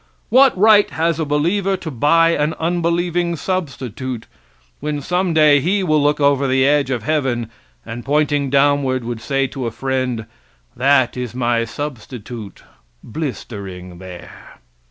[0.29, 4.25] What right has a believer to buy an unbelieving substitute,
[4.79, 7.51] when some day he will look over the edge of heaven,
[7.85, 10.25] and pointing downward, would say to a friend,
[10.75, 12.63] "that is my substitute
[13.03, 14.59] blistering there"?